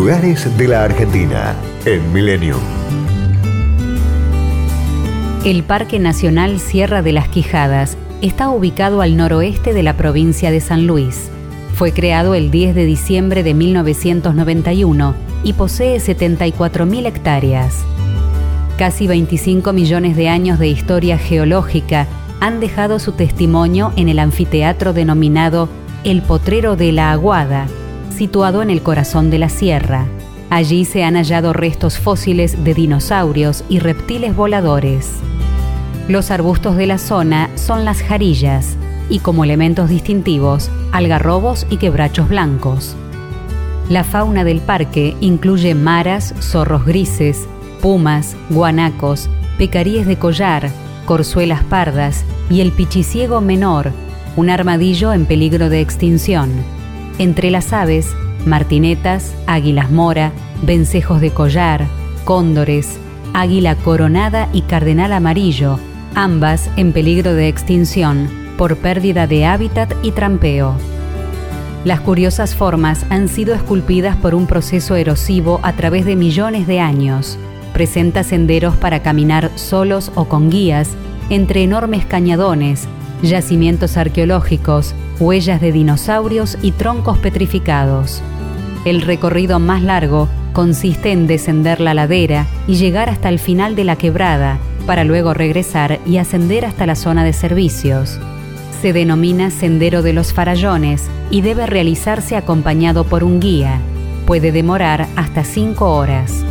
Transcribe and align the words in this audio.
Lugares 0.00 0.56
de 0.56 0.66
la 0.66 0.84
Argentina 0.84 1.54
en 1.84 2.10
Milenio. 2.10 2.56
El 5.44 5.62
Parque 5.62 5.98
Nacional 5.98 6.58
Sierra 6.58 7.02
de 7.02 7.12
las 7.12 7.28
Quijadas 7.28 7.98
está 8.22 8.48
ubicado 8.48 9.02
al 9.02 9.18
noroeste 9.18 9.74
de 9.74 9.82
la 9.82 9.98
provincia 9.98 10.50
de 10.50 10.62
San 10.62 10.86
Luis. 10.86 11.28
Fue 11.74 11.92
creado 11.92 12.34
el 12.34 12.50
10 12.50 12.76
de 12.76 12.86
diciembre 12.86 13.42
de 13.42 13.52
1991 13.52 15.14
y 15.44 15.52
posee 15.52 15.98
74.000 15.98 17.06
hectáreas. 17.06 17.84
Casi 18.78 19.06
25 19.06 19.74
millones 19.74 20.16
de 20.16 20.30
años 20.30 20.58
de 20.58 20.68
historia 20.68 21.18
geológica 21.18 22.06
han 22.40 22.58
dejado 22.58 23.00
su 23.00 23.12
testimonio 23.12 23.92
en 23.96 24.08
el 24.08 24.18
anfiteatro 24.18 24.94
denominado 24.94 25.68
El 26.04 26.22
Potrero 26.22 26.74
de 26.74 26.90
la 26.90 27.12
Aguada, 27.12 27.66
situado 28.20 28.60
en 28.60 28.68
el 28.68 28.82
corazón 28.82 29.30
de 29.30 29.38
la 29.38 29.48
sierra. 29.48 30.04
Allí 30.50 30.84
se 30.84 31.04
han 31.04 31.14
hallado 31.14 31.54
restos 31.54 31.98
fósiles 31.98 32.62
de 32.62 32.74
dinosaurios 32.74 33.64
y 33.70 33.78
reptiles 33.78 34.36
voladores. 34.36 35.08
Los 36.06 36.30
arbustos 36.30 36.76
de 36.76 36.86
la 36.86 36.98
zona 36.98 37.48
son 37.54 37.86
las 37.86 38.02
jarillas 38.02 38.76
y 39.08 39.20
como 39.20 39.42
elementos 39.42 39.88
distintivos, 39.88 40.70
algarrobos 40.92 41.66
y 41.70 41.78
quebrachos 41.78 42.28
blancos. 42.28 42.94
La 43.88 44.04
fauna 44.04 44.44
del 44.44 44.60
parque 44.60 45.16
incluye 45.22 45.74
maras, 45.74 46.34
zorros 46.40 46.84
grises, 46.84 47.48
pumas, 47.80 48.36
guanacos, 48.50 49.30
pecaríes 49.56 50.06
de 50.06 50.18
collar, 50.18 50.68
corzuelas 51.06 51.64
pardas 51.64 52.22
y 52.50 52.60
el 52.60 52.72
pichiciego 52.72 53.40
menor, 53.40 53.92
un 54.36 54.50
armadillo 54.50 55.14
en 55.14 55.24
peligro 55.24 55.70
de 55.70 55.80
extinción. 55.80 56.79
Entre 57.20 57.50
las 57.50 57.74
aves, 57.74 58.16
martinetas, 58.46 59.34
águilas 59.46 59.90
mora, 59.90 60.32
vencejos 60.62 61.20
de 61.20 61.30
collar, 61.30 61.86
cóndores, 62.24 62.98
águila 63.34 63.74
coronada 63.76 64.48
y 64.54 64.62
cardenal 64.62 65.12
amarillo, 65.12 65.78
ambas 66.14 66.70
en 66.78 66.94
peligro 66.94 67.34
de 67.34 67.48
extinción 67.48 68.30
por 68.56 68.78
pérdida 68.78 69.26
de 69.26 69.44
hábitat 69.44 69.92
y 70.02 70.12
trampeo. 70.12 70.74
Las 71.84 72.00
curiosas 72.00 72.54
formas 72.54 73.04
han 73.10 73.28
sido 73.28 73.54
esculpidas 73.54 74.16
por 74.16 74.34
un 74.34 74.46
proceso 74.46 74.96
erosivo 74.96 75.60
a 75.62 75.74
través 75.74 76.06
de 76.06 76.16
millones 76.16 76.66
de 76.66 76.80
años. 76.80 77.36
Presenta 77.74 78.22
senderos 78.22 78.76
para 78.76 79.02
caminar 79.02 79.50
solos 79.56 80.10
o 80.14 80.24
con 80.24 80.48
guías 80.48 80.88
entre 81.28 81.64
enormes 81.64 82.06
cañadones, 82.06 82.88
yacimientos 83.22 83.98
arqueológicos, 83.98 84.94
huellas 85.20 85.60
de 85.60 85.70
dinosaurios 85.70 86.56
y 86.62 86.72
troncos 86.72 87.18
petrificados. 87.18 88.22
El 88.84 89.02
recorrido 89.02 89.58
más 89.58 89.82
largo 89.82 90.28
consiste 90.52 91.12
en 91.12 91.26
descender 91.26 91.80
la 91.80 91.94
ladera 91.94 92.46
y 92.66 92.74
llegar 92.74 93.08
hasta 93.10 93.28
el 93.28 93.38
final 93.38 93.76
de 93.76 93.84
la 93.84 93.96
quebrada, 93.96 94.58
para 94.86 95.04
luego 95.04 95.34
regresar 95.34 96.00
y 96.06 96.16
ascender 96.16 96.64
hasta 96.64 96.86
la 96.86 96.96
zona 96.96 97.22
de 97.22 97.32
servicios. 97.32 98.18
Se 98.80 98.92
denomina 98.92 99.50
Sendero 99.50 100.02
de 100.02 100.14
los 100.14 100.32
Farallones 100.32 101.08
y 101.30 101.42
debe 101.42 101.66
realizarse 101.66 102.34
acompañado 102.34 103.04
por 103.04 103.22
un 103.22 103.38
guía. 103.38 103.78
Puede 104.26 104.52
demorar 104.52 105.06
hasta 105.16 105.44
5 105.44 105.96
horas. 105.96 106.44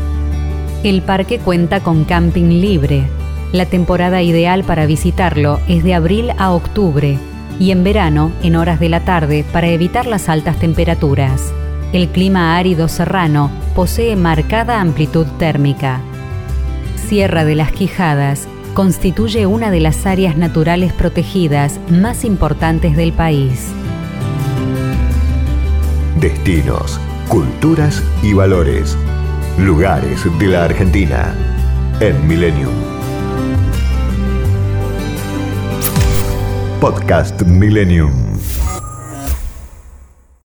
El 0.84 1.02
parque 1.02 1.40
cuenta 1.40 1.82
con 1.82 2.06
camping 2.06 2.62
libre. 2.62 3.04
La 3.52 3.66
temporada 3.66 4.22
ideal 4.22 4.64
para 4.64 4.86
visitarlo 4.86 5.60
es 5.68 5.84
de 5.84 5.96
abril 5.96 6.32
a 6.38 6.52
octubre 6.52 7.18
y 7.60 7.72
en 7.72 7.84
verano 7.84 8.32
en 8.42 8.56
horas 8.56 8.80
de 8.80 8.90
la 8.90 9.02
tarde 9.02 9.46
para 9.52 9.68
evitar 9.68 10.08
las 10.08 10.30
altas 10.30 10.58
temperaturas. 10.58 11.54
El 11.92 12.08
clima 12.10 12.58
árido 12.58 12.88
serrano 12.88 13.52
posee 13.76 14.16
marcada 14.16 14.80
amplitud 14.80 15.28
térmica. 15.38 16.00
Sierra 16.96 17.44
de 17.44 17.56
las 17.56 17.72
Quijadas 17.72 18.48
constituye 18.74 19.46
una 19.46 19.72
de 19.72 19.80
las 19.80 20.06
áreas 20.06 20.38
naturales 20.38 20.94
protegidas 20.94 21.80
más 21.90 22.24
importantes 22.24 22.96
del 22.96 23.12
país. 23.12 23.68
Destinos, 26.20 27.00
culturas 27.28 28.04
y 28.22 28.34
valores. 28.34 28.98
Lugares 29.58 30.22
de 30.40 30.48
la 30.48 30.66
Argentina 30.66 31.34
en 32.00 32.28
Millennium. 32.28 32.99
Podcast 36.80 37.44
Millennium. 37.46 38.59